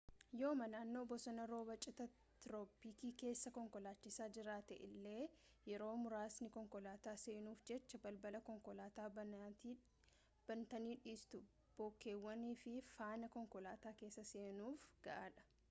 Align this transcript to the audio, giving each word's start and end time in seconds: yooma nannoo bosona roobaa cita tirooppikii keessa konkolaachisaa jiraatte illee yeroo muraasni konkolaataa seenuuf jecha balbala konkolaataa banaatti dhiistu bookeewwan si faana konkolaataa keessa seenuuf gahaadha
yooma 0.41 0.65
nannoo 0.73 1.01
bosona 1.09 1.43
roobaa 1.49 1.73
cita 1.85 2.05
tirooppikii 2.45 3.09
keessa 3.21 3.51
konkolaachisaa 3.57 4.27
jiraatte 4.37 4.77
illee 4.87 5.27
yeroo 5.71 5.91
muraasni 6.05 6.49
konkolaataa 6.55 7.13
seenuuf 7.25 7.61
jecha 7.73 7.99
balbala 8.07 8.41
konkolaataa 8.47 9.05
banaatti 9.19 9.73
dhiistu 10.87 11.43
bookeewwan 11.81 12.49
si 12.63 12.73
faana 12.97 13.29
konkolaataa 13.37 13.95
keessa 14.03 14.27
seenuuf 14.35 14.89
gahaadha 15.09 15.49